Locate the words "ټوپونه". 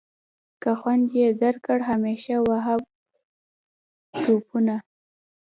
4.21-4.75